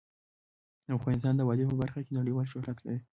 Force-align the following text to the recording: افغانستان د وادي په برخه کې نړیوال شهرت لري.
افغانستان 0.97 1.33
د 1.35 1.41
وادي 1.47 1.65
په 1.69 1.75
برخه 1.81 1.99
کې 2.05 2.17
نړیوال 2.19 2.45
شهرت 2.51 2.77
لري. 2.85 2.99